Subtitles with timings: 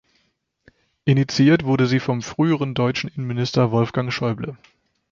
[1.05, 4.57] Initiiert wurde sie vom früheren deutschen Innenminister Wolfgang Schäuble.